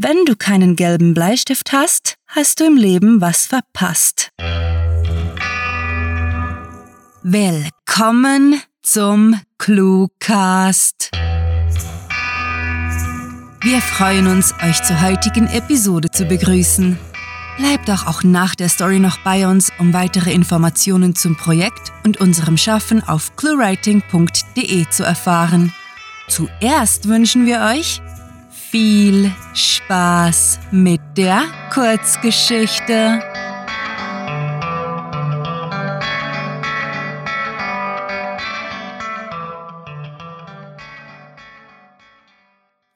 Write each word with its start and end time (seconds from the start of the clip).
Wenn 0.00 0.24
du 0.26 0.36
keinen 0.36 0.76
gelben 0.76 1.12
Bleistift 1.12 1.72
hast, 1.72 2.14
hast 2.28 2.60
du 2.60 2.66
im 2.66 2.76
Leben 2.76 3.20
was 3.20 3.46
verpasst. 3.46 4.30
Willkommen 7.24 8.62
zum 8.80 9.40
Cluecast. 9.58 11.10
Wir 13.60 13.80
freuen 13.80 14.28
uns, 14.28 14.54
euch 14.64 14.80
zur 14.84 15.02
heutigen 15.02 15.48
Episode 15.48 16.12
zu 16.12 16.26
begrüßen. 16.26 16.96
Bleibt 17.56 17.88
doch 17.88 18.06
auch 18.06 18.22
nach 18.22 18.54
der 18.54 18.68
Story 18.68 19.00
noch 19.00 19.18
bei 19.24 19.48
uns, 19.48 19.72
um 19.80 19.92
weitere 19.92 20.30
Informationen 20.32 21.16
zum 21.16 21.36
Projekt 21.36 21.90
und 22.04 22.20
unserem 22.20 22.56
Schaffen 22.56 23.02
auf 23.02 23.34
cluewriting.de 23.34 24.88
zu 24.90 25.02
erfahren. 25.02 25.74
Zuerst 26.28 27.08
wünschen 27.08 27.46
wir 27.46 27.62
euch 27.62 28.00
viel 28.70 29.32
Spaß 29.54 30.60
mit 30.70 31.00
der 31.16 31.44
Kurzgeschichte. 31.72 33.20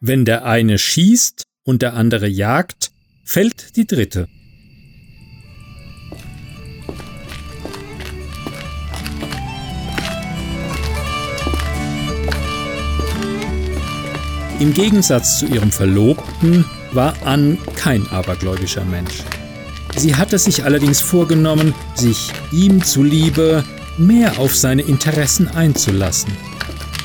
Wenn 0.00 0.24
der 0.26 0.44
eine 0.44 0.78
schießt 0.78 1.44
und 1.64 1.80
der 1.80 1.94
andere 1.94 2.28
jagt, 2.28 2.90
fällt 3.24 3.76
die 3.76 3.86
dritte. 3.86 4.28
Im 14.62 14.72
Gegensatz 14.72 15.40
zu 15.40 15.46
ihrem 15.46 15.72
Verlobten 15.72 16.64
war 16.92 17.14
Anne 17.24 17.58
kein 17.74 18.06
abergläubischer 18.06 18.84
Mensch. 18.84 19.24
Sie 19.96 20.14
hatte 20.14 20.38
sich 20.38 20.62
allerdings 20.62 21.00
vorgenommen, 21.00 21.74
sich 21.96 22.30
ihm 22.52 22.80
zuliebe 22.80 23.64
mehr 23.98 24.38
auf 24.38 24.54
seine 24.54 24.82
Interessen 24.82 25.48
einzulassen. 25.48 26.30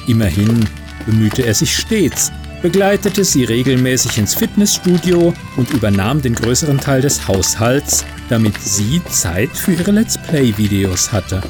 Immerhin 0.05 0.69
bemühte 1.07 1.47
er 1.47 1.55
sich 1.55 1.75
stets, 1.75 2.31
begleitete 2.61 3.23
sie 3.23 3.45
regelmäßig 3.45 4.19
ins 4.19 4.35
Fitnessstudio 4.35 5.33
und 5.55 5.71
übernahm 5.71 6.21
den 6.21 6.35
größeren 6.35 6.77
Teil 6.77 7.01
des 7.01 7.27
Haushalts, 7.27 8.05
damit 8.29 8.61
sie 8.61 9.01
Zeit 9.09 9.49
für 9.49 9.73
ihre 9.73 9.89
Let's 9.89 10.15
Play-Videos 10.27 11.11
hatte. 11.11 11.41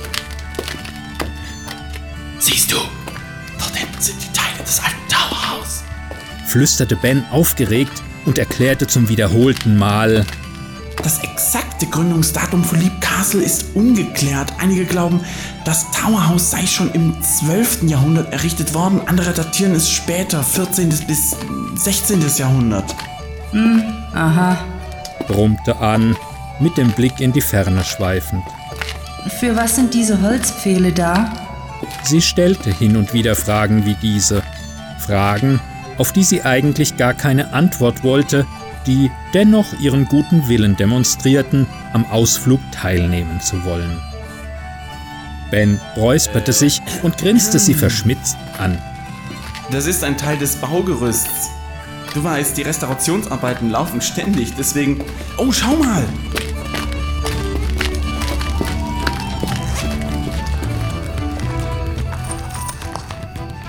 Siehst 2.39 2.71
du, 2.71 2.77
flüsterte 6.57 6.95
Ben 6.95 7.23
aufgeregt 7.29 8.01
und 8.25 8.39
erklärte 8.39 8.87
zum 8.87 9.09
wiederholten 9.09 9.77
Mal. 9.77 10.25
Das 11.03 11.19
exakte 11.19 11.85
Gründungsdatum 11.85 12.63
von 12.63 12.81
Leap 12.81 12.99
Castle 12.99 13.43
ist 13.43 13.75
ungeklärt. 13.75 14.51
Einige 14.57 14.85
glauben, 14.85 15.19
das 15.65 15.85
Towerhaus 15.91 16.49
sei 16.49 16.65
schon 16.65 16.89
im 16.93 17.13
12. 17.21 17.83
Jahrhundert 17.83 18.33
errichtet 18.33 18.73
worden. 18.73 19.01
Andere 19.05 19.33
datieren 19.33 19.75
es 19.75 19.87
später, 19.87 20.41
14. 20.41 20.89
bis 21.05 21.35
16. 21.75 22.25
Jahrhundert. 22.37 22.95
Hm, 23.51 23.83
aha. 24.15 24.57
brummte 25.27 25.77
an, 25.77 26.15
mit 26.59 26.75
dem 26.75 26.89
Blick 26.93 27.19
in 27.19 27.33
die 27.33 27.41
Ferne 27.41 27.83
schweifend. 27.83 28.43
Für 29.39 29.55
was 29.55 29.75
sind 29.75 29.93
diese 29.93 30.23
Holzpfähle 30.23 30.91
da? 30.91 31.31
Sie 32.01 32.19
stellte 32.19 32.71
hin 32.71 32.97
und 32.97 33.13
wieder 33.13 33.35
Fragen 33.35 33.85
wie 33.85 33.95
diese. 34.01 34.41
Fragen, 34.97 35.61
auf 35.97 36.13
die 36.13 36.23
sie 36.23 36.43
eigentlich 36.43 36.97
gar 36.97 37.13
keine 37.13 37.53
Antwort 37.53 38.03
wollte, 38.03 38.45
die 38.85 39.11
dennoch 39.33 39.79
ihren 39.79 40.05
guten 40.05 40.47
Willen 40.47 40.75
demonstrierten, 40.77 41.67
am 41.93 42.05
Ausflug 42.05 42.59
teilnehmen 42.71 43.41
zu 43.41 43.63
wollen. 43.65 43.99
Ben 45.51 45.79
räusperte 45.95 46.53
sich 46.53 46.81
und 47.03 47.17
grinste 47.17 47.59
sie 47.59 47.73
verschmitzt 47.73 48.37
an. 48.57 48.77
Das 49.71 49.85
ist 49.85 50.03
ein 50.03 50.17
Teil 50.17 50.37
des 50.37 50.55
Baugerüsts. 50.57 51.49
Du 52.13 52.23
weißt, 52.23 52.57
die 52.57 52.61
Restaurationsarbeiten 52.63 53.69
laufen 53.69 54.01
ständig, 54.01 54.53
deswegen. 54.57 55.03
Oh, 55.37 55.51
schau 55.51 55.75
mal! 55.75 56.05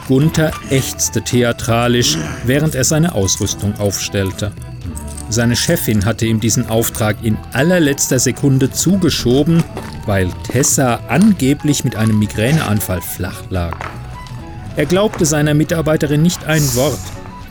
Gunther 0.09 0.53
ächzte 0.71 1.21
theatralisch, 1.21 2.17
während 2.47 2.75
er 2.75 2.85
seine 2.85 3.15
Ausrüstung 3.15 3.79
aufstellte. 3.79 4.53
Seine 5.29 5.55
Chefin 5.55 6.07
hatte 6.07 6.25
ihm 6.25 6.41
diesen 6.41 6.71
Auftrag 6.71 7.19
in 7.23 7.37
allerletzter 7.53 8.19
Sekunde 8.19 8.71
zugeschoben, 8.71 9.63
weil 10.07 10.31
Tessa 10.51 11.01
angeblich 11.09 11.85
mit 11.85 11.95
einem 11.95 12.19
Migräneanfall 12.19 13.03
flach 13.03 13.43
lag. 13.51 13.77
Er 14.77 14.87
glaubte 14.87 15.27
seiner 15.27 15.53
Mitarbeiterin 15.53 16.23
nicht 16.23 16.47
ein 16.47 16.63
Wort. 16.75 16.99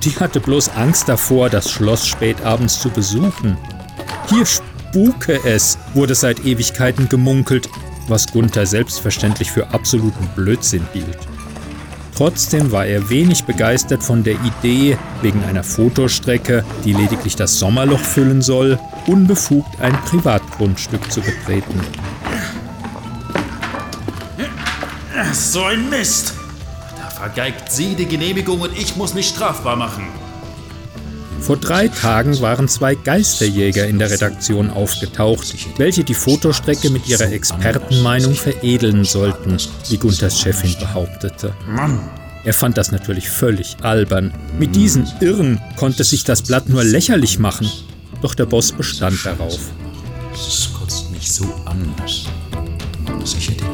Die 0.04 0.16
hatte 0.16 0.40
bloß 0.40 0.70
Angst 0.70 1.08
davor, 1.08 1.52
das 1.52 1.70
Schloss 1.70 2.08
spätabends 2.08 2.80
zu 2.80 2.90
besuchen. 2.90 3.56
Hier 4.32 4.48
spuke 4.48 5.40
es, 5.46 5.78
wurde 5.94 6.16
seit 6.16 6.44
Ewigkeiten 6.44 7.08
gemunkelt, 7.08 7.70
was 8.08 8.26
Gunther 8.26 8.66
selbstverständlich 8.66 9.52
für 9.52 9.68
absoluten 9.76 10.28
Blödsinn 10.36 10.88
hielt. 10.94 11.20
Trotzdem 12.18 12.72
war 12.72 12.88
er 12.88 13.12
wenig 13.12 13.44
begeistert 13.44 14.02
von 14.02 14.24
der 14.24 14.38
Idee, 14.44 14.98
wegen 15.22 15.44
einer 15.44 15.64
Fotostrecke, 15.64 16.66
die 16.84 16.94
lediglich 16.94 17.36
das 17.36 17.60
Sommerloch 17.60 18.00
füllen 18.00 18.42
soll, 18.42 18.80
unbefugt 19.06 19.80
ein 19.80 19.94
Privatgrundstück 20.02 21.12
zu 21.12 21.22
betreten. 21.22 21.80
So 25.32 25.64
ein 25.66 25.92
Mist! 25.92 26.34
Da 27.00 27.08
vergeigt 27.12 27.72
sie 27.72 27.94
die 27.94 28.08
Genehmigung 28.08 28.62
und 28.62 28.76
ich 28.76 28.96
muss 28.96 29.14
mich 29.14 29.28
strafbar 29.28 29.76
machen. 29.76 30.08
Vor 31.40 31.58
drei 31.58 31.88
Tagen 31.88 32.40
waren 32.42 32.68
zwei 32.68 32.96
Geisterjäger 32.96 33.88
in 33.88 34.00
der 34.00 34.12
Redaktion 34.12 34.70
aufgetaucht, 34.70 35.56
welche 35.78 36.04
die 36.04 36.14
Fotostrecke 36.14 36.90
mit 36.90 37.08
ihrer 37.08 37.32
Expertenmeinung 37.32 38.34
veredeln 38.34 39.06
sollten, 39.06 39.58
wie 39.90 39.98
Gunthers 39.98 40.40
Chefin 40.40 40.76
behauptete. 40.80 41.54
Er 42.44 42.54
fand 42.54 42.78
das 42.78 42.92
natürlich 42.92 43.30
völlig 43.30 43.78
albern. 43.82 44.34
Mit 44.58 44.76
diesen 44.76 45.08
Irren 45.20 45.62
konnte 45.76 46.04
sich 46.04 46.24
das 46.24 46.42
Blatt 46.42 46.70
nur 46.70 46.84
lächerlich 46.84 47.40
machen. 47.40 47.70
Doch 48.22 48.36
der 48.36 48.46
Boss 48.46 48.72
bestand 48.72 49.26
darauf. 49.26 49.60
Das 50.32 50.70
kotzt 50.74 51.12
mich 51.12 51.32
so 51.32 51.46
an. 51.66 51.94
Ich 53.24 53.50
hätte 53.50 53.66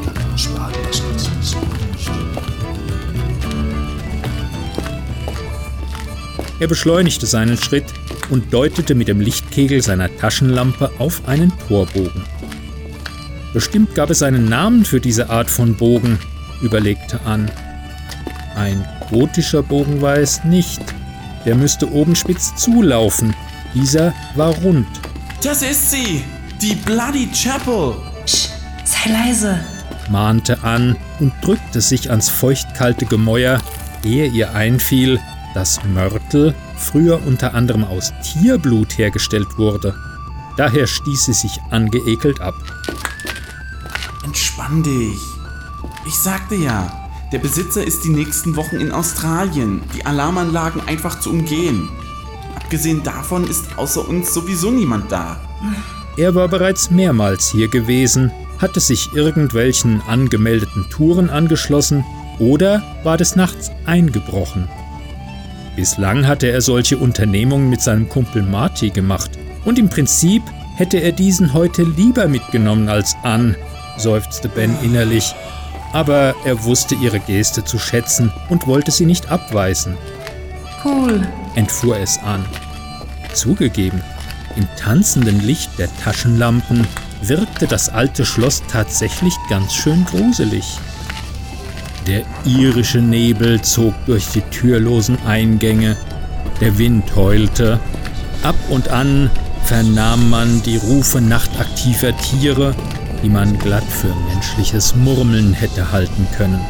Er 6.60 6.68
beschleunigte 6.68 7.26
seinen 7.26 7.56
Schritt 7.56 7.86
und 8.30 8.52
deutete 8.52 8.94
mit 8.94 9.08
dem 9.08 9.20
Lichtkegel 9.20 9.82
seiner 9.82 10.14
Taschenlampe 10.16 10.90
auf 10.98 11.26
einen 11.26 11.52
Torbogen. 11.68 12.24
Bestimmt 13.52 13.94
gab 13.94 14.10
es 14.10 14.22
einen 14.22 14.48
Namen 14.48 14.84
für 14.84 15.00
diese 15.00 15.30
Art 15.30 15.50
von 15.50 15.74
Bogen, 15.76 16.18
überlegte 16.62 17.20
Ann. 17.24 17.50
Ein 18.56 18.84
gotischer 19.10 19.62
Bogen 19.62 20.00
war 20.00 20.16
es 20.16 20.44
nicht. 20.44 20.80
Der 21.44 21.54
müsste 21.54 21.90
oben 21.92 22.16
spitz 22.16 22.54
zulaufen. 22.56 23.34
Dieser 23.74 24.14
war 24.34 24.54
rund. 24.54 24.86
Das 25.42 25.62
ist 25.62 25.90
sie! 25.90 26.24
Die 26.62 26.74
Bloody 26.74 27.28
Chapel! 27.32 27.96
Psst, 28.24 28.50
sei 28.84 29.10
leise. 29.10 29.58
mahnte 30.08 30.62
Ann 30.62 30.96
und 31.20 31.32
drückte 31.42 31.80
sich 31.80 32.10
ans 32.10 32.28
feuchtkalte 32.28 33.06
Gemäuer, 33.06 33.60
ehe 34.04 34.26
ihr 34.26 34.54
einfiel, 34.54 35.20
dass 35.54 35.82
Mörtel 35.84 36.54
früher 36.76 37.24
unter 37.26 37.54
anderem 37.54 37.84
aus 37.84 38.12
Tierblut 38.22 38.98
hergestellt 38.98 39.56
wurde. 39.56 39.94
Daher 40.56 40.86
stieß 40.86 41.24
sie 41.24 41.32
sich 41.32 41.58
angeekelt 41.70 42.40
ab. 42.40 42.54
Entspann 44.24 44.82
dich. 44.82 45.18
Ich 46.06 46.14
sagte 46.14 46.54
ja, 46.54 46.92
der 47.32 47.38
Besitzer 47.38 47.84
ist 47.84 48.04
die 48.04 48.10
nächsten 48.10 48.56
Wochen 48.56 48.76
in 48.76 48.92
Australien, 48.92 49.82
die 49.94 50.04
Alarmanlagen 50.06 50.80
einfach 50.86 51.18
zu 51.20 51.30
umgehen. 51.30 51.88
Abgesehen 52.54 53.02
davon 53.02 53.44
ist 53.48 53.76
außer 53.76 54.08
uns 54.08 54.32
sowieso 54.32 54.70
niemand 54.70 55.10
da. 55.10 55.40
Er 56.16 56.34
war 56.34 56.48
bereits 56.48 56.90
mehrmals 56.90 57.50
hier 57.50 57.68
gewesen, 57.68 58.30
hatte 58.58 58.80
sich 58.80 59.12
irgendwelchen 59.14 60.00
angemeldeten 60.06 60.88
Touren 60.90 61.28
angeschlossen 61.28 62.04
oder 62.38 62.82
war 63.02 63.16
des 63.16 63.36
Nachts 63.36 63.70
eingebrochen. 63.84 64.68
Bislang 65.76 66.26
hatte 66.26 66.50
er 66.50 66.60
solche 66.60 66.96
Unternehmungen 66.96 67.68
mit 67.68 67.80
seinem 67.80 68.08
Kumpel 68.08 68.42
Marty 68.42 68.90
gemacht 68.90 69.30
und 69.64 69.78
im 69.78 69.88
Prinzip 69.88 70.42
hätte 70.76 70.98
er 70.98 71.12
diesen 71.12 71.52
heute 71.52 71.82
lieber 71.82 72.28
mitgenommen 72.28 72.88
als 72.88 73.16
an, 73.22 73.56
seufzte 73.96 74.48
Ben 74.48 74.76
innerlich, 74.82 75.34
aber 75.92 76.34
er 76.44 76.64
wusste 76.64 76.94
ihre 76.94 77.20
Geste 77.20 77.64
zu 77.64 77.78
schätzen 77.78 78.32
und 78.48 78.66
wollte 78.66 78.90
sie 78.90 79.06
nicht 79.06 79.30
abweisen, 79.30 79.96
Cool. 80.84 81.26
entfuhr 81.54 81.98
es 81.98 82.18
an. 82.18 82.44
Zugegeben, 83.32 84.00
im 84.56 84.68
tanzenden 84.76 85.40
Licht 85.40 85.70
der 85.78 85.88
Taschenlampen 85.96 86.86
wirkte 87.20 87.66
das 87.66 87.88
alte 87.88 88.24
Schloss 88.24 88.62
tatsächlich 88.68 89.34
ganz 89.48 89.74
schön 89.74 90.04
gruselig. 90.04 90.78
Der 92.06 92.22
irische 92.44 92.98
Nebel 92.98 93.62
zog 93.62 93.94
durch 94.04 94.28
die 94.28 94.42
türlosen 94.42 95.16
Eingänge, 95.24 95.96
der 96.60 96.76
Wind 96.76 97.16
heulte, 97.16 97.80
ab 98.42 98.56
und 98.68 98.88
an 98.88 99.30
vernahm 99.64 100.28
man 100.28 100.62
die 100.62 100.76
Rufe 100.76 101.22
nachtaktiver 101.22 102.14
Tiere, 102.18 102.74
die 103.22 103.30
man 103.30 103.58
glatt 103.58 103.84
für 103.84 104.14
menschliches 104.28 104.94
Murmeln 104.94 105.54
hätte 105.54 105.92
halten 105.92 106.26
können. 106.36 106.60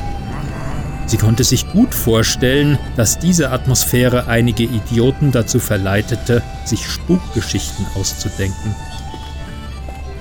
Sie 1.06 1.16
konnte 1.16 1.42
sich 1.42 1.68
gut 1.70 1.92
vorstellen, 1.92 2.78
dass 2.96 3.18
diese 3.18 3.50
Atmosphäre 3.50 4.28
einige 4.28 4.62
Idioten 4.62 5.32
dazu 5.32 5.58
verleitete, 5.58 6.42
sich 6.64 6.86
Spukgeschichten 6.86 7.86
auszudenken. 7.96 8.74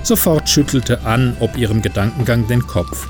Sofort 0.02 0.48
schüttelte 0.48 1.04
Ann 1.04 1.36
ob 1.38 1.56
ihrem 1.56 1.80
Gedankengang 1.80 2.48
den 2.48 2.66
Kopf. 2.66 3.06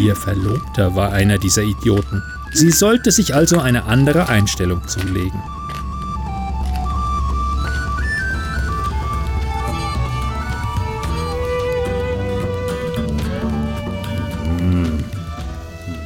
Ihr 0.00 0.14
Verlobter 0.14 0.94
war 0.94 1.12
einer 1.12 1.38
dieser 1.38 1.62
Idioten. 1.62 2.22
Sie 2.52 2.70
sollte 2.70 3.10
sich 3.10 3.34
also 3.34 3.58
eine 3.58 3.84
andere 3.84 4.28
Einstellung 4.28 4.86
zulegen. 4.86 5.42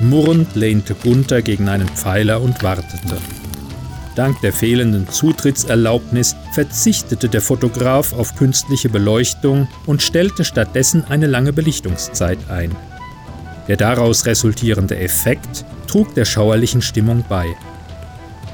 Murrend 0.00 0.54
lehnte 0.54 0.94
Gunther 0.94 1.42
gegen 1.42 1.68
einen 1.68 1.88
Pfeiler 1.88 2.40
und 2.40 2.62
wartete. 2.62 3.18
Dank 4.14 4.40
der 4.40 4.52
fehlenden 4.52 5.08
Zutrittserlaubnis 5.08 6.34
verzichtete 6.52 7.28
der 7.28 7.42
Fotograf 7.42 8.12
auf 8.14 8.34
künstliche 8.34 8.88
Beleuchtung 8.88 9.68
und 9.86 10.02
stellte 10.02 10.44
stattdessen 10.44 11.04
eine 11.08 11.26
lange 11.26 11.52
Belichtungszeit 11.52 12.38
ein. 12.48 12.74
Der 13.68 13.76
daraus 13.76 14.24
resultierende 14.26 14.98
Effekt 14.98 15.64
trug 15.86 16.14
der 16.14 16.24
schauerlichen 16.24 16.82
Stimmung 16.82 17.24
bei. 17.28 17.46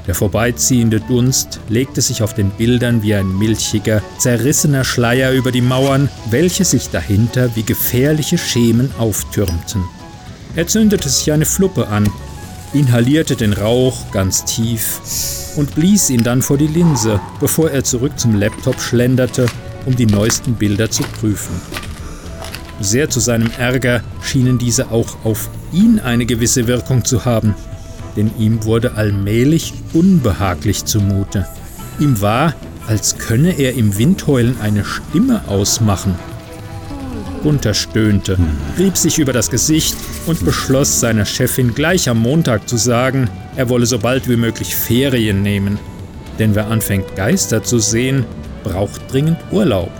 Der 0.07 0.13
vorbeiziehende 0.13 0.99
Dunst 0.99 1.59
legte 1.67 2.01
sich 2.01 2.21
auf 2.21 2.35
den 2.35 2.51
Bildern 2.51 3.01
wie 3.01 3.15
ein 3.15 3.37
milchiger, 3.37 4.03
zerrissener 4.19 4.83
Schleier 4.83 5.31
über 5.31 5.51
die 5.51 5.61
Mauern, 5.61 6.09
welche 6.29 6.63
sich 6.63 6.89
dahinter 6.89 7.55
wie 7.55 7.63
gefährliche 7.63 8.37
Schemen 8.37 8.91
auftürmten. 8.99 9.83
Er 10.55 10.67
zündete 10.67 11.09
sich 11.09 11.31
eine 11.31 11.45
Fluppe 11.45 11.87
an, 11.87 12.09
inhalierte 12.73 13.35
den 13.35 13.53
Rauch 13.53 14.11
ganz 14.11 14.45
tief 14.45 14.99
und 15.55 15.73
blies 15.73 16.09
ihn 16.09 16.23
dann 16.23 16.41
vor 16.41 16.57
die 16.57 16.67
Linse, 16.67 17.19
bevor 17.39 17.71
er 17.71 17.83
zurück 17.83 18.19
zum 18.19 18.35
Laptop 18.35 18.79
schlenderte, 18.79 19.47
um 19.85 19.95
die 19.95 20.05
neuesten 20.05 20.53
Bilder 20.53 20.91
zu 20.91 21.03
prüfen. 21.19 21.55
Sehr 22.79 23.09
zu 23.09 23.19
seinem 23.19 23.49
Ärger 23.57 24.01
schienen 24.21 24.57
diese 24.57 24.91
auch 24.91 25.17
auf 25.23 25.49
ihn 25.71 25.99
eine 25.99 26.25
gewisse 26.25 26.67
Wirkung 26.67 27.05
zu 27.05 27.25
haben, 27.25 27.55
denn 28.15 28.31
ihm 28.37 28.63
wurde 28.63 28.95
allmählich 28.95 29.73
unbehaglich 29.93 30.85
zumute. 30.85 31.47
Ihm 31.99 32.21
war, 32.21 32.53
als 32.87 33.17
könne 33.17 33.57
er 33.57 33.73
im 33.75 33.97
Windheulen 33.97 34.55
eine 34.61 34.83
Stimme 34.85 35.41
ausmachen, 35.47 36.15
Gunther 37.45 37.75
stöhnte, 37.75 38.39
rieb 38.79 38.97
sich 38.97 39.19
über 39.19 39.31
das 39.31 39.51
Gesicht 39.51 39.95
und 40.25 40.43
beschloss 40.43 40.99
seiner 40.99 41.25
Chefin 41.25 41.75
gleich 41.75 42.09
am 42.09 42.17
Montag 42.17 42.67
zu 42.67 42.75
sagen, 42.75 43.29
er 43.55 43.69
wolle 43.69 43.85
so 43.85 43.99
bald 43.99 44.27
wie 44.27 44.35
möglich 44.35 44.75
Ferien 44.75 45.43
nehmen. 45.43 45.77
Denn 46.39 46.55
wer 46.55 46.71
anfängt 46.71 47.15
Geister 47.15 47.61
zu 47.61 47.77
sehen, 47.77 48.25
braucht 48.63 49.13
dringend 49.13 49.37
Urlaub. 49.51 49.91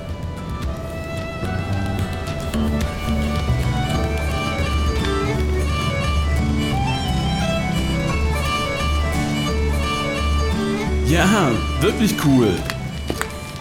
Ja, 11.16 11.50
wirklich 11.80 12.14
cool. 12.26 12.50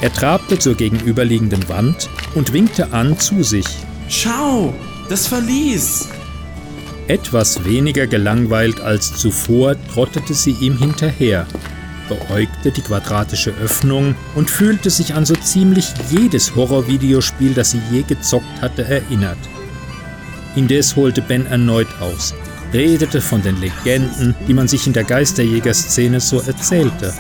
Er 0.01 0.13
trabte 0.13 0.59
zur 0.59 0.75
gegenüberliegenden 0.75 1.69
Wand 1.69 2.11
und 2.35 2.53
winkte 2.53 2.93
an 2.93 3.17
zu 3.17 3.45
sich. 3.45 3.65
Schau, 4.09 4.75
das 5.09 5.29
Verlies. 5.29 6.09
Etwas 7.07 7.65
weniger 7.65 8.09
gelangweilt 8.09 8.81
als 8.81 9.15
zuvor 9.15 9.77
trottete 9.87 10.35
sie 10.35 10.57
ihm 10.61 10.77
hinterher, 10.79 11.47
beäugte 12.09 12.73
die 12.73 12.83
quadratische 12.83 13.55
Öffnung 13.63 14.17
und 14.35 14.51
fühlte 14.51 14.91
sich 14.91 15.15
an 15.15 15.25
so 15.25 15.35
ziemlich 15.37 15.87
jedes 16.11 16.57
Horrorvideospiel, 16.57 17.55
das 17.55 17.71
sie 17.71 17.83
je 17.93 18.03
gezockt 18.03 18.63
hatte, 18.63 18.83
erinnert. 18.83 19.39
Indes 20.57 20.97
holte 20.97 21.23
Ben 21.23 21.47
erneut 21.47 22.01
aus, 22.01 22.35
redete 22.75 23.21
von 23.21 23.41
den 23.43 23.59
Legenden, 23.61 24.35
die 24.47 24.53
man 24.53 24.69
sich 24.69 24.87
in 24.87 24.93
der 24.93 25.05
Geisterjägerszene 25.05 26.21
so 26.21 26.41
erzählte. 26.41 27.15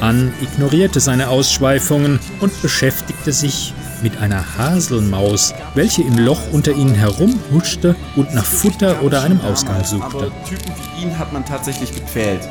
Ann 0.00 0.32
ignorierte 0.42 0.98
seine 1.00 1.28
Ausschweifungen 1.28 2.18
und 2.40 2.60
beschäftigte 2.62 3.32
sich 3.32 3.74
mit 4.02 4.18
einer 4.18 4.58
Haselmaus, 4.58 5.54
welche 5.74 6.02
im 6.02 6.18
Loch 6.18 6.40
unter 6.52 6.72
ihnen 6.72 6.94
herumhuschte 6.94 7.96
und 8.14 8.34
nach 8.34 8.44
Futter 8.44 9.02
oder 9.02 9.22
einem 9.22 9.40
Ausgang 9.40 9.84
suchte. 9.84 10.16
Aber 10.16 10.44
Typen 10.44 10.72
wie 10.74 11.02
ihn 11.02 11.18
hat 11.18 11.32
man 11.32 11.44
tatsächlich 11.44 11.94
gepfählt. 11.94 12.48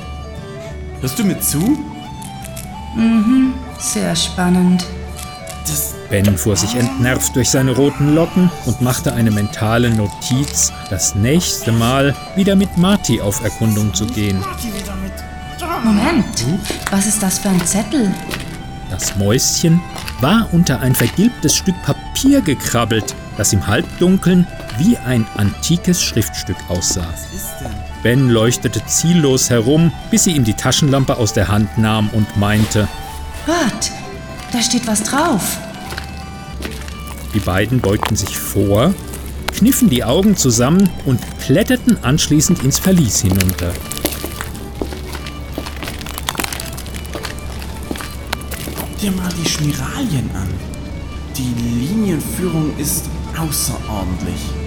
Hörst 1.02 1.20
du 1.20 1.24
mir 1.24 1.40
zu? 1.40 1.60
Mhm, 2.96 3.54
sehr 3.80 4.16
spannend. 4.16 4.86
Ben 6.10 6.38
fuhr 6.38 6.56
sich 6.56 6.76
entnervt 6.76 7.36
durch 7.36 7.50
seine 7.50 7.76
roten 7.76 8.14
Locken 8.14 8.50
und 8.66 8.82
machte 8.82 9.14
eine 9.14 9.32
mentale 9.32 9.90
Notiz, 9.90 10.72
das 10.90 11.16
nächste 11.16 11.72
Mal 11.72 12.16
wieder 12.36 12.56
mit 12.56 12.78
Marty 12.78 13.22
auf 13.22 13.44
Erkundung 13.44 13.94
zu 13.94 14.06
gehen. 14.06 14.44
Moment, 15.84 16.46
was 16.92 17.06
ist 17.06 17.22
das 17.22 17.40
für 17.40 17.50
ein 17.50 17.66
Zettel? 17.66 18.14
Das 18.90 19.16
Mäuschen 19.18 19.82
war 20.22 20.48
unter 20.52 20.80
ein 20.80 20.96
vergilbtes 20.96 21.56
Stück 21.56 21.76
Papier 21.84 22.42
gekrabbelt, 22.42 23.16
das 23.38 23.52
im 23.54 23.68
Halbdunkeln 23.68 24.48
wie 24.78 24.98
ein 24.98 25.26
antikes 25.36 26.02
Schriftstück 26.02 26.58
aussah. 26.70 27.08
Ben 28.04 28.30
leuchtete 28.30 28.86
ziellos 28.86 29.50
herum, 29.50 29.92
bis 30.12 30.26
sie 30.26 30.32
ihm 30.32 30.44
die 30.44 30.54
Taschenlampe 30.54 31.18
aus 31.18 31.34
der 31.34 31.48
Hand 31.48 31.78
nahm 31.78 32.10
und 32.10 32.38
meinte, 32.38 32.88
Gott, 33.46 33.92
da 34.52 34.62
steht 34.62 34.88
was 34.88 35.04
drauf. 35.04 35.58
Die 37.34 37.40
beiden 37.40 37.82
beugten 37.82 38.16
sich 38.16 38.38
vor, 38.38 38.94
kniffen 39.54 39.90
die 39.90 40.04
Augen 40.04 40.38
zusammen 40.38 40.90
und 41.06 41.20
kletterten 41.40 42.04
anschließend 42.04 42.64
ins 42.64 42.80
Verlies 42.80 43.22
hinunter. 43.22 43.74
Guck 48.76 49.00
dir 49.00 49.12
mal 49.12 49.30
die 49.44 49.50
Spiralien 49.50 50.30
an. 50.34 50.50
Die 51.38 51.54
Linienführung 51.86 52.78
ist 52.78 53.06
außerordentlich. 53.38 54.65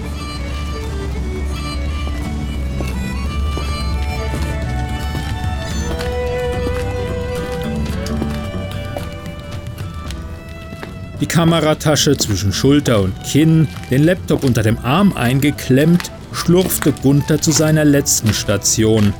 Die 11.20 11.26
Kameratasche 11.26 12.16
zwischen 12.16 12.52
Schulter 12.52 13.00
und 13.00 13.12
Kinn, 13.24 13.66
den 13.90 14.04
Laptop 14.04 14.44
unter 14.44 14.62
dem 14.62 14.78
Arm 14.78 15.12
eingeklemmt, 15.14 16.12
schlurfte 16.32 16.92
Gunther 16.92 17.40
zu 17.40 17.50
seiner 17.50 17.84
letzten 17.84 18.32
Station, 18.32 19.12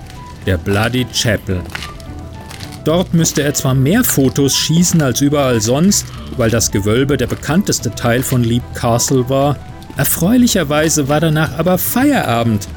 der 0.47 0.59
Bloody 0.59 1.07
Chapel. 1.13 1.61
Dort 2.85 3.13
müsste 3.15 3.43
er 3.43 3.53
zwar 3.53 3.75
mehr 3.75 4.05
Fotos 4.05 4.57
schießen 4.57 5.03
als 5.03 5.21
überall 5.21 5.61
sonst, 5.61 6.07
weil 6.37 6.51
das 6.51 6.71
Gewölbe 6.71 7.17
der 7.17 7.27
bekannteste 7.27 7.91
Teil 7.91 8.23
von 8.23 8.45
Leap 8.45 8.63
Castle 8.75 9.29
war. 9.29 9.57
Erfreulicherweise 9.97 11.09
war 11.09 11.21
danach 11.21 11.59
aber 11.59 11.79
Feierabend. 11.79 12.69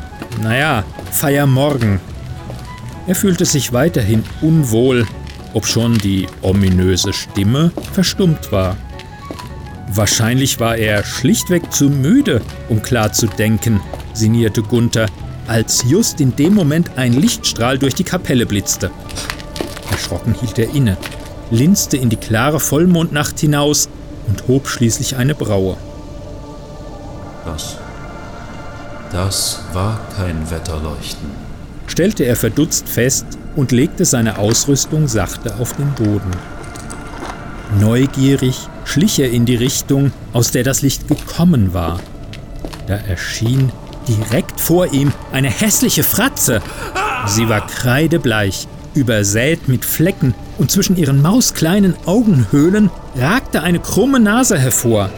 Naja, 0.42 0.84
Feiermorgen. 1.12 2.00
Er 3.08 3.16
fühlte 3.16 3.46
sich 3.46 3.72
weiterhin 3.72 4.24
unwohl, 4.42 5.06
obschon 5.54 5.98
die 6.00 6.28
ominöse 6.42 7.14
Stimme 7.14 7.72
verstummt 7.94 8.52
war. 8.52 8.76
Wahrscheinlich 9.94 10.62
war 10.62 10.78
er 10.78 11.04
schlichtweg 11.04 11.74
zu 11.74 11.90
müde, 11.90 12.42
um 12.70 12.82
klar 12.82 13.12
zu 13.12 13.28
denken, 13.28 13.82
sinnierte 14.14 14.64
Gunther, 14.64 15.08
als 15.48 15.84
just 15.86 16.22
in 16.22 16.34
dem 16.34 16.54
Moment 16.56 16.92
ein 16.96 17.12
Lichtstrahl 17.12 17.78
durch 17.78 17.94
die 17.94 18.06
Kapelle 18.06 18.46
blitzte. 18.46 18.90
Erschrocken 19.92 20.34
hielt 20.34 20.58
er 20.60 20.74
inne, 20.74 20.96
linste 21.50 21.98
in 21.98 22.10
die 22.10 22.16
klare 22.16 22.62
Vollmondnacht 22.62 23.38
hinaus 23.38 23.90
und 24.28 24.48
hob 24.48 24.70
schließlich 24.70 25.18
eine 25.18 25.36
Braue. 25.36 25.76
Das. 27.44 27.76
Das 29.12 29.60
war 29.74 30.00
kein 30.16 30.50
Wetterleuchten. 30.50 31.30
Stellte 31.88 32.24
er 32.24 32.38
verdutzt 32.38 32.88
fest 32.88 33.26
und 33.58 33.74
legte 33.74 34.06
seine 34.06 34.38
Ausrüstung 34.38 35.10
sachte 35.10 35.56
auf 35.56 35.74
den 35.74 35.92
Boden. 35.96 36.32
Neugierig 37.78 38.70
schlich 38.92 39.20
er 39.20 39.32
in 39.32 39.46
die 39.46 39.56
Richtung, 39.56 40.12
aus 40.34 40.52
der 40.52 40.64
das 40.64 40.82
Licht 40.82 41.08
gekommen 41.08 41.74
war. 41.74 42.00
Da 42.88 42.96
erschien 42.96 43.72
direkt 44.08 44.60
vor 44.60 44.92
ihm 44.92 45.14
eine 45.32 45.50
hässliche 45.50 46.04
Fratze. 46.04 46.62
Sie 47.26 47.48
war 47.48 47.66
kreidebleich, 47.66 48.68
übersät 48.94 49.70
mit 49.70 49.86
Flecken 49.86 50.34
und 50.58 50.72
zwischen 50.72 50.98
ihren 50.98 51.22
mauskleinen 51.22 51.96
Augenhöhlen 52.06 52.90
ragte 53.16 53.64
eine 53.64 53.80
krumme 53.80 54.20
Nase 54.20 54.60
hervor. 54.60 55.10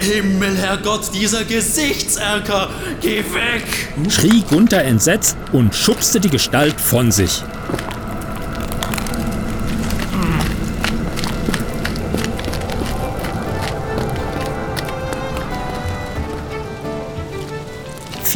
Himmel, 0.00 0.56
Herrgott, 0.56 1.10
dieser 1.14 1.44
Gesichtserker! 1.44 2.70
Geh 3.02 3.18
weg! 3.18 4.10
schrie 4.10 4.42
Gunther 4.48 4.82
entsetzt 4.82 5.36
und 5.52 5.74
schubste 5.74 6.18
die 6.20 6.30
Gestalt 6.30 6.80
von 6.80 7.12
sich. 7.12 7.44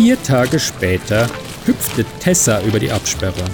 Vier 0.05 0.23
Tage 0.23 0.61
später 0.61 1.31
hüpfte 1.65 2.05
Tessa 2.21 2.61
über 2.61 2.79
die 2.79 2.93
Absperrung. 2.93 3.49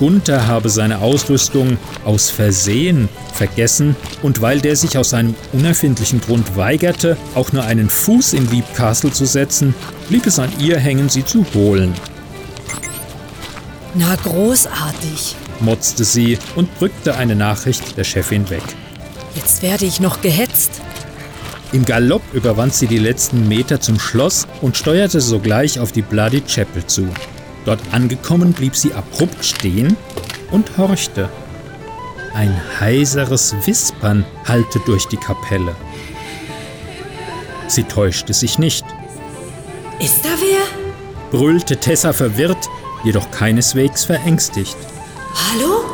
Gunther 0.00 0.48
habe 0.48 0.68
seine 0.68 0.98
Ausrüstung 0.98 1.78
aus 2.04 2.28
Versehen 2.28 3.08
vergessen 3.34 3.94
und 4.22 4.40
weil 4.40 4.60
der 4.60 4.74
sich 4.74 4.98
aus 4.98 5.14
einem 5.14 5.36
unerfindlichen 5.52 6.20
Grund 6.20 6.56
weigerte, 6.56 7.16
auch 7.36 7.52
nur 7.52 7.62
einen 7.62 7.88
Fuß 7.88 8.32
in 8.32 8.50
Leap 8.50 8.74
Castle 8.74 9.12
zu 9.12 9.26
setzen, 9.26 9.76
blieb 10.08 10.26
es 10.26 10.40
an 10.40 10.50
ihr 10.58 10.76
hängen, 10.76 11.08
sie 11.08 11.24
zu 11.24 11.46
holen. 11.54 11.94
Na 13.94 14.16
großartig. 14.16 15.36
motzte 15.60 16.02
sie 16.02 16.36
und 16.56 16.68
drückte 16.80 17.14
eine 17.14 17.36
Nachricht 17.36 17.96
der 17.96 18.02
Chefin 18.02 18.50
weg. 18.50 18.64
Jetzt 19.36 19.62
werde 19.62 19.84
ich 19.84 20.00
noch 20.00 20.20
gehetzt. 20.20 20.80
Im 21.72 21.84
Galopp 21.84 22.22
überwand 22.32 22.74
sie 22.74 22.86
die 22.86 22.98
letzten 22.98 23.46
Meter 23.46 23.80
zum 23.80 24.00
Schloss 24.00 24.46
und 24.62 24.76
steuerte 24.76 25.20
sogleich 25.20 25.78
auf 25.78 25.92
die 25.92 26.02
Bloody 26.02 26.40
Chapel 26.40 26.86
zu. 26.86 27.08
Dort 27.66 27.80
angekommen 27.92 28.52
blieb 28.52 28.74
sie 28.74 28.94
abrupt 28.94 29.44
stehen 29.44 29.96
und 30.50 30.78
horchte. 30.78 31.28
Ein 32.34 32.58
heiseres 32.80 33.54
Wispern 33.66 34.24
hallte 34.46 34.80
durch 34.86 35.06
die 35.08 35.16
Kapelle. 35.18 35.74
Sie 37.66 37.82
täuschte 37.84 38.32
sich 38.32 38.58
nicht, 38.58 38.84
Ist 40.00 40.24
da 40.24 40.30
wer? 40.38 41.38
brüllte 41.38 41.76
Tessa 41.76 42.14
verwirrt, 42.14 42.70
jedoch 43.04 43.30
keineswegs 43.30 44.04
verängstigt. 44.06 44.76
Hallo? 45.34 45.84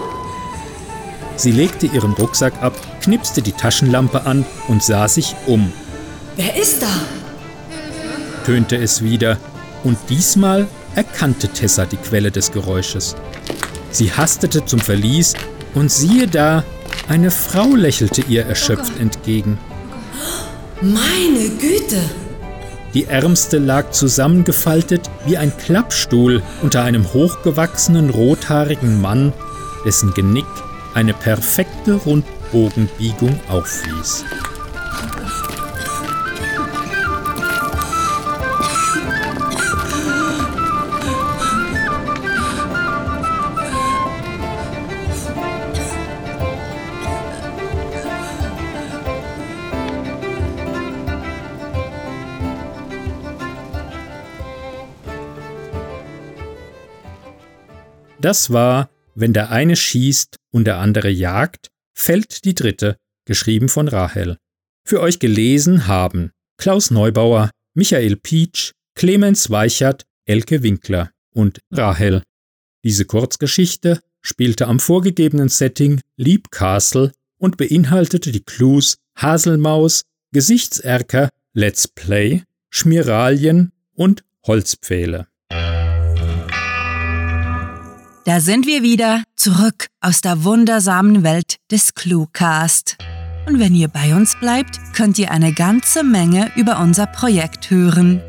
Sie 1.36 1.50
legte 1.52 1.86
ihren 1.86 2.12
Rucksack 2.12 2.62
ab, 2.62 2.74
knipste 3.02 3.42
die 3.42 3.52
Taschenlampe 3.52 4.26
an 4.26 4.44
und 4.68 4.82
sah 4.82 5.08
sich 5.08 5.34
um. 5.46 5.72
Wer 6.36 6.56
ist 6.56 6.82
da? 6.82 6.86
tönte 8.44 8.76
es 8.76 9.02
wieder, 9.02 9.38
und 9.84 9.98
diesmal 10.08 10.68
erkannte 10.94 11.48
Tessa 11.48 11.86
die 11.86 11.96
Quelle 11.96 12.30
des 12.30 12.52
Geräusches. 12.52 13.16
Sie 13.90 14.12
hastete 14.12 14.64
zum 14.64 14.80
Verlies, 14.80 15.34
und 15.74 15.90
siehe 15.90 16.28
da, 16.28 16.62
eine 17.08 17.30
Frau 17.30 17.74
lächelte 17.74 18.22
ihr 18.22 18.46
erschöpft 18.46 19.00
entgegen. 19.00 19.58
Meine 20.80 21.48
Güte. 21.58 22.00
Die 22.92 23.06
Ärmste 23.06 23.58
lag 23.58 23.90
zusammengefaltet 23.90 25.10
wie 25.26 25.36
ein 25.36 25.56
Klappstuhl 25.56 26.42
unter 26.62 26.84
einem 26.84 27.12
hochgewachsenen 27.12 28.10
rothaarigen 28.10 29.00
Mann, 29.00 29.32
dessen 29.84 30.14
Genick 30.14 30.46
eine 30.94 31.12
perfekte 31.12 31.94
Rundbogenbiegung 31.94 33.38
aufwies. 33.48 34.24
Das 58.20 58.50
war, 58.50 58.88
wenn 59.14 59.34
der 59.34 59.50
eine 59.50 59.76
schießt 59.76 60.38
und 60.54 60.66
der 60.66 60.78
andere 60.78 61.10
jagt, 61.10 61.70
fällt 61.94 62.44
die 62.44 62.54
dritte, 62.54 62.96
geschrieben 63.26 63.68
von 63.68 63.88
Rahel. 63.88 64.38
Für 64.86 65.00
euch 65.00 65.18
gelesen 65.18 65.88
haben 65.88 66.30
Klaus 66.58 66.92
Neubauer, 66.92 67.50
Michael 67.74 68.16
Pietsch, 68.16 68.70
Clemens 68.94 69.50
Weichert, 69.50 70.04
Elke 70.26 70.62
Winkler 70.62 71.10
und 71.34 71.58
Rahel. 71.72 72.22
Diese 72.84 73.04
Kurzgeschichte 73.04 74.00
spielte 74.22 74.68
am 74.68 74.78
vorgegebenen 74.78 75.48
Setting 75.48 76.00
Leap 76.16 76.52
Castle 76.52 77.10
und 77.36 77.56
beinhaltete 77.56 78.30
die 78.30 78.44
Clues 78.44 78.98
Haselmaus, 79.16 80.02
Gesichtserker, 80.32 81.30
Let's 81.52 81.88
Play, 81.88 82.44
Schmiralien 82.70 83.72
und 83.94 84.22
Holzpfähle. 84.46 85.26
Da 88.26 88.40
sind 88.40 88.66
wir 88.66 88.82
wieder, 88.82 89.22
zurück 89.36 89.88
aus 90.00 90.22
der 90.22 90.44
wundersamen 90.44 91.22
Welt 91.22 91.56
des 91.70 91.92
Cluecast. 91.92 92.96
Und 93.46 93.58
wenn 93.58 93.74
ihr 93.74 93.88
bei 93.88 94.16
uns 94.16 94.34
bleibt, 94.40 94.80
könnt 94.94 95.18
ihr 95.18 95.30
eine 95.30 95.52
ganze 95.52 96.02
Menge 96.02 96.50
über 96.56 96.78
unser 96.78 97.04
Projekt 97.04 97.68
hören. 97.68 98.22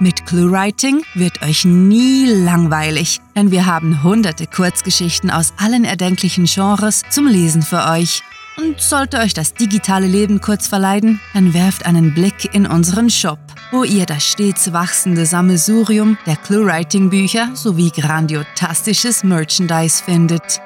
Mit 0.00 0.24
ClueWriting 0.24 1.02
wird 1.14 1.42
euch 1.42 1.66
nie 1.66 2.24
langweilig, 2.24 3.20
denn 3.36 3.50
wir 3.50 3.66
haben 3.66 4.02
hunderte 4.02 4.46
Kurzgeschichten 4.46 5.30
aus 5.30 5.52
allen 5.58 5.84
erdenklichen 5.84 6.46
Genres 6.46 7.02
zum 7.10 7.26
Lesen 7.26 7.60
für 7.60 7.84
euch. 7.90 8.22
Und 8.56 8.80
sollte 8.80 9.18
euch 9.18 9.34
das 9.34 9.52
digitale 9.52 10.06
Leben 10.06 10.40
kurz 10.40 10.66
verleiden, 10.66 11.20
dann 11.34 11.52
werft 11.52 11.84
einen 11.84 12.14
Blick 12.14 12.54
in 12.54 12.66
unseren 12.66 13.10
Shop, 13.10 13.38
wo 13.72 13.82
ihr 13.82 14.06
das 14.06 14.24
stets 14.24 14.72
wachsende 14.72 15.26
Sammelsurium 15.26 16.16
der 16.26 16.36
ClueWriting-Bücher 16.36 17.50
sowie 17.54 17.90
grandiotastisches 17.90 19.24
Merchandise 19.24 20.04
findet. 20.04 20.60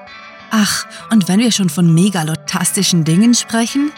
Ach, 0.51 0.85
und 1.11 1.27
wenn 1.29 1.41
wir 1.41 1.53
schon 1.53 1.71
von 1.71 1.95
megalotastischen 1.95 3.05
Dingen 3.05 3.33
sprechen, 3.35 3.93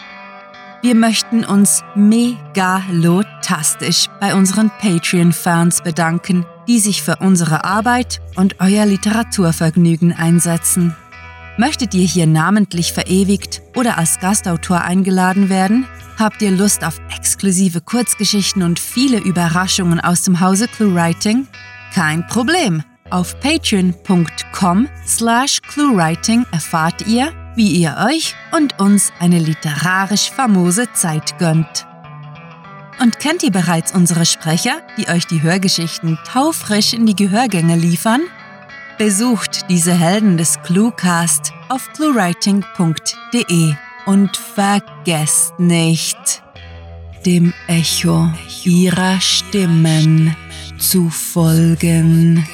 wir 0.81 0.95
möchten 0.95 1.43
uns 1.43 1.83
megalotastisch 1.95 4.07
bei 4.21 4.33
unseren 4.33 4.71
Patreon-Fans 4.79 5.81
bedanken, 5.81 6.45
die 6.67 6.79
sich 6.79 7.03
für 7.03 7.17
unsere 7.17 7.65
Arbeit 7.65 8.21
und 8.35 8.61
euer 8.61 8.85
Literaturvergnügen 8.85 10.13
einsetzen. 10.13 10.95
Möchtet 11.59 11.93
ihr 11.93 12.07
hier 12.07 12.25
namentlich 12.25 12.93
verewigt 12.93 13.61
oder 13.75 13.97
als 13.97 14.21
Gastautor 14.21 14.79
eingeladen 14.79 15.49
werden? 15.49 15.85
Habt 16.17 16.41
ihr 16.41 16.51
Lust 16.51 16.85
auf 16.85 17.01
exklusive 17.13 17.81
Kurzgeschichten 17.81 18.63
und 18.63 18.79
viele 18.79 19.17
Überraschungen 19.17 19.99
aus 19.99 20.21
dem 20.21 20.39
Hause 20.39 20.69
ClueWriting? 20.69 21.47
Kein 21.93 22.25
Problem. 22.27 22.81
Auf 23.09 23.37
patreon.com 23.41 24.87
slash 25.05 25.61
cluewriting 25.63 26.45
erfahrt 26.53 27.05
ihr, 27.05 27.33
wie 27.57 27.71
ihr 27.71 28.07
euch 28.09 28.35
und 28.55 28.79
uns 28.79 29.11
eine 29.19 29.39
literarisch 29.39 30.31
famose 30.31 30.89
Zeit 30.93 31.37
gönnt. 31.39 31.85
Und 33.01 33.19
kennt 33.19 33.43
ihr 33.43 33.51
bereits 33.51 33.93
unsere 33.93 34.25
Sprecher, 34.25 34.77
die 34.97 35.09
euch 35.09 35.27
die 35.27 35.41
Hörgeschichten 35.41 36.17
taufrisch 36.25 36.93
in 36.93 37.05
die 37.05 37.17
Gehörgänge 37.17 37.75
liefern? 37.75 38.21
Besucht 38.99 39.69
diese 39.69 39.93
Helden 39.93 40.35
des 40.35 40.61
Cluecast 40.61 41.53
auf 41.69 41.87
cluewriting.de 41.93 43.73
und 44.05 44.35
vergesst 44.35 45.57
nicht, 45.57 46.43
dem 47.25 47.53
Echo 47.67 48.29
ihrer 48.65 49.21
Stimmen 49.21 50.35
zu 50.77 51.09
folgen. 51.09 52.45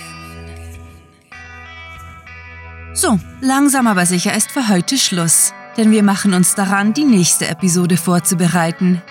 So, 2.93 3.19
langsam 3.41 3.87
aber 3.87 4.05
sicher 4.05 4.35
ist 4.35 4.51
für 4.51 4.67
heute 4.67 4.99
Schluss, 4.99 5.51
denn 5.77 5.89
wir 5.89 6.03
machen 6.03 6.35
uns 6.35 6.53
daran, 6.53 6.93
die 6.93 7.05
nächste 7.05 7.47
Episode 7.47 7.97
vorzubereiten. 7.97 9.01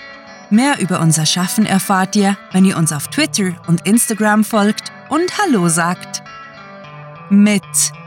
Mehr 0.50 0.78
über 0.78 1.00
unser 1.00 1.26
Schaffen 1.26 1.66
erfahrt 1.66 2.14
ihr, 2.14 2.38
wenn 2.52 2.64
ihr 2.64 2.76
uns 2.76 2.92
auf 2.92 3.08
Twitter 3.08 3.54
und 3.66 3.88
Instagram 3.88 4.44
folgt 4.44 4.92
und 5.08 5.36
Hallo 5.36 5.68
sagt 5.68 6.23
mit 7.34 7.62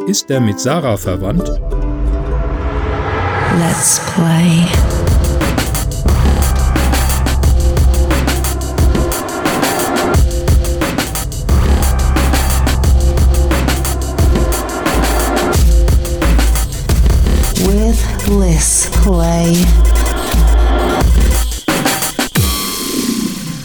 Ist 0.06 0.30
er 0.30 0.40
mit 0.40 0.60
Sarah 0.60 0.98
verwandt? 0.98 1.48
Let's 3.58 3.98
Play. 4.14 4.66
With 17.64 17.98
Liz 18.28 18.90
Play. 19.02 19.56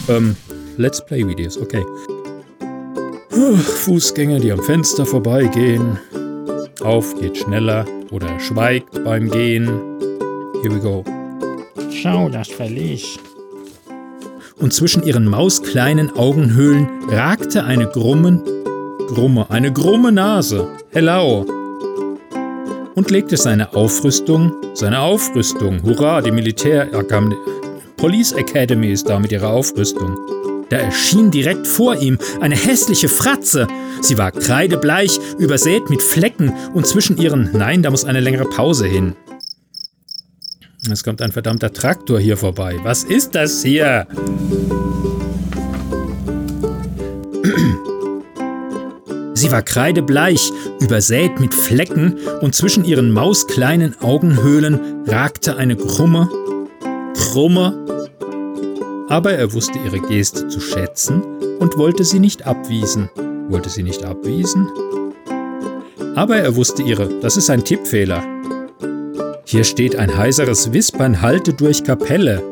Ähm, 0.08 0.34
Let's 0.78 1.04
Play 1.04 1.26
Videos, 1.26 1.58
okay. 1.58 1.84
Fußgänger, 3.38 4.40
die 4.40 4.50
am 4.50 4.62
Fenster 4.62 5.06
vorbeigehen. 5.06 5.98
Auf 6.82 7.18
geht 7.20 7.38
schneller 7.38 7.84
oder 8.10 8.40
schweigt 8.40 9.04
beim 9.04 9.30
Gehen. 9.30 9.66
Here 10.62 10.74
we 10.74 10.80
go. 10.80 11.04
Schau, 11.90 12.28
das 12.28 12.48
Verlies. 12.48 13.18
Und 14.56 14.72
zwischen 14.72 15.04
ihren 15.04 15.26
mauskleinen 15.26 16.10
Augenhöhlen 16.16 16.88
ragte 17.08 17.62
eine 17.64 17.86
grummen, 17.86 18.42
grumme, 19.06 19.46
eine 19.50 19.72
grumme 19.72 20.10
Nase. 20.10 20.66
Hello. 20.90 21.46
Und 22.96 23.10
legte 23.10 23.36
seine 23.36 23.72
Aufrüstung, 23.74 24.52
seine 24.74 25.00
Aufrüstung, 25.00 25.82
hurra, 25.84 26.22
die 26.22 26.32
Militär, 26.32 26.88
Police 27.96 28.32
Academy 28.32 28.90
ist 28.90 29.08
da 29.08 29.20
mit 29.20 29.30
ihrer 29.30 29.50
Aufrüstung. 29.50 30.37
Da 30.70 30.76
erschien 30.76 31.30
direkt 31.30 31.66
vor 31.66 31.96
ihm 31.96 32.18
eine 32.40 32.56
hässliche 32.56 33.08
Fratze. 33.08 33.66
Sie 34.02 34.18
war 34.18 34.32
kreidebleich, 34.32 35.18
übersät 35.38 35.88
mit 35.88 36.02
Flecken 36.02 36.52
und 36.74 36.86
zwischen 36.86 37.16
ihren, 37.16 37.50
nein, 37.52 37.82
da 37.82 37.90
muss 37.90 38.04
eine 38.04 38.20
längere 38.20 38.44
Pause 38.44 38.86
hin. 38.86 39.14
Es 40.90 41.04
kommt 41.04 41.20
ein 41.22 41.32
verdammter 41.32 41.72
Traktor 41.72 42.20
hier 42.20 42.36
vorbei. 42.36 42.76
Was 42.82 43.04
ist 43.04 43.34
das 43.34 43.62
hier? 43.62 44.06
Sie 49.34 49.52
war 49.52 49.62
kreidebleich, 49.62 50.50
übersät 50.80 51.40
mit 51.40 51.54
Flecken 51.54 52.16
und 52.40 52.54
zwischen 52.54 52.84
ihren 52.84 53.12
mauskleinen 53.12 53.94
Augenhöhlen 54.00 55.04
ragte 55.06 55.56
eine 55.56 55.76
krumme, 55.76 56.28
krumme 57.14 58.04
aber 59.08 59.32
er 59.32 59.52
wusste 59.52 59.78
ihre 59.78 60.00
Geste 60.00 60.48
zu 60.48 60.60
schätzen 60.60 61.22
und 61.58 61.76
wollte 61.78 62.04
sie 62.04 62.18
nicht 62.18 62.46
abwiesen. 62.46 63.08
Wollte 63.48 63.70
sie 63.70 63.82
nicht 63.82 64.04
abwiesen? 64.04 64.68
Aber 66.14 66.36
er 66.36 66.56
wusste 66.56 66.82
ihre, 66.82 67.08
das 67.20 67.36
ist 67.36 67.48
ein 67.48 67.64
Tippfehler. 67.64 68.22
Hier 69.44 69.64
steht 69.64 69.96
ein 69.96 70.16
heiseres 70.16 70.72
Wispern 70.72 71.22
halte 71.22 71.54
durch 71.54 71.84
Kapelle. 71.84 72.42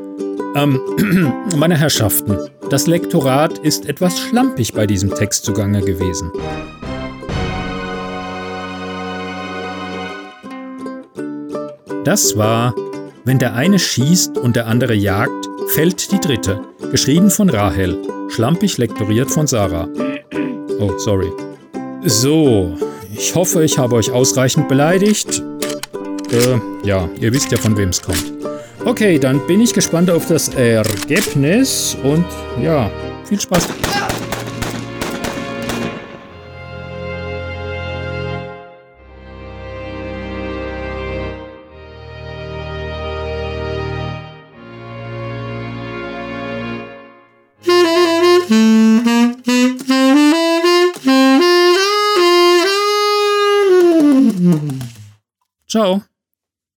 Ähm, 0.54 0.80
meine 1.56 1.76
Herrschaften, 1.76 2.38
das 2.70 2.86
Lektorat 2.86 3.58
ist 3.58 3.86
etwas 3.86 4.18
schlampig 4.18 4.72
bei 4.72 4.86
diesem 4.86 5.14
Text 5.14 5.44
zugange 5.44 5.82
gewesen. 5.82 6.32
Das 12.04 12.38
war, 12.38 12.74
wenn 13.24 13.38
der 13.38 13.54
eine 13.54 13.78
schießt 13.78 14.38
und 14.38 14.56
der 14.56 14.68
andere 14.68 14.94
jagt, 14.94 15.48
fällt 15.76 16.10
die 16.10 16.18
dritte, 16.18 16.62
geschrieben 16.90 17.30
von 17.30 17.50
Rahel, 17.50 17.98
schlampig 18.30 18.78
lektoriert 18.78 19.30
von 19.30 19.46
Sarah. 19.46 19.86
Oh, 20.80 20.96
sorry. 20.96 21.30
So, 22.02 22.72
ich 23.14 23.34
hoffe, 23.34 23.62
ich 23.62 23.76
habe 23.76 23.96
euch 23.96 24.10
ausreichend 24.10 24.70
beleidigt. 24.70 25.42
Äh, 26.32 26.58
ja, 26.82 27.06
ihr 27.20 27.30
wisst 27.30 27.52
ja, 27.52 27.58
von 27.58 27.76
wem 27.76 27.90
es 27.90 28.00
kommt. 28.00 28.24
Okay, 28.86 29.18
dann 29.18 29.46
bin 29.46 29.60
ich 29.60 29.74
gespannt 29.74 30.08
auf 30.08 30.26
das 30.28 30.48
Ergebnis 30.48 31.94
und 32.02 32.24
ja, 32.62 32.90
viel 33.28 33.38
Spaß. 33.38 33.68